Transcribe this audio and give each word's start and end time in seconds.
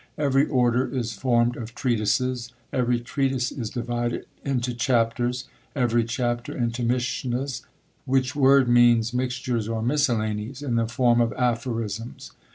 Every 0.17 0.47
order 0.47 0.83
is 0.87 1.13
formed 1.13 1.55
of 1.55 1.75
treatises; 1.75 2.51
every 2.73 2.99
treatise 2.99 3.51
is 3.51 3.69
divided 3.69 4.25
into 4.43 4.73
chapters, 4.73 5.47
every 5.75 6.05
chapter 6.05 6.57
into 6.57 6.81
mishnas, 6.81 7.61
which 8.05 8.35
word 8.35 8.67
means 8.67 9.13
mixtures 9.13 9.67
or 9.67 9.83
miscellanies, 9.83 10.63
in 10.63 10.73
the 10.73 10.87
form 10.87 11.21
of 11.21 11.33
aphorisms. 11.33 12.31